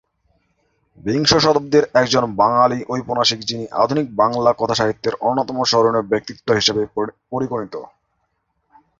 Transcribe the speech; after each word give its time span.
বিংশ 1.03 1.31
শতাব্দীর 1.37 1.85
একজন 1.93 2.23
বাঙালি 2.41 2.79
ঔপন্যাসিক 2.91 3.39
যিনি 3.49 3.65
আধুনিক 3.83 4.07
বাংলা 4.15 4.51
কথাসাহিত্যের 4.53 5.15
অন্যতম 5.21 5.57
স্মরণীয় 5.63 6.09
ব্যক্তিত্ব 6.11 6.47
হিসাবে 6.59 6.81
পরিগণিত। 7.31 7.75